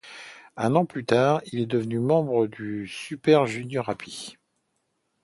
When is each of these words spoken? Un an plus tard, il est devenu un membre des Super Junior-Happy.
Un 0.57 0.73
an 0.73 0.85
plus 0.87 1.05
tard, 1.05 1.41
il 1.51 1.59
est 1.59 1.67
devenu 1.67 1.97
un 1.97 2.01
membre 2.01 2.47
des 2.47 2.87
Super 2.87 3.45
Junior-Happy. 3.45 4.35